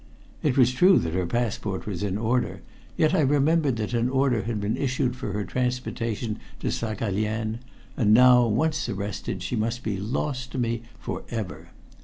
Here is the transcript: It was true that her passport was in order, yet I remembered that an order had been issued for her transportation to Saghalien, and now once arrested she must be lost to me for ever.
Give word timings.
It 0.41 0.57
was 0.57 0.71
true 0.71 0.97
that 0.97 1.13
her 1.13 1.27
passport 1.27 1.85
was 1.85 2.01
in 2.01 2.17
order, 2.17 2.63
yet 2.97 3.13
I 3.13 3.19
remembered 3.21 3.75
that 3.77 3.93
an 3.93 4.09
order 4.09 4.41
had 4.41 4.59
been 4.59 4.75
issued 4.75 5.15
for 5.15 5.31
her 5.33 5.45
transportation 5.45 6.39
to 6.61 6.71
Saghalien, 6.71 7.59
and 7.95 8.11
now 8.11 8.47
once 8.47 8.89
arrested 8.89 9.43
she 9.43 9.55
must 9.55 9.83
be 9.83 9.97
lost 9.97 10.51
to 10.53 10.57
me 10.57 10.81
for 10.99 11.21
ever. 11.29 11.69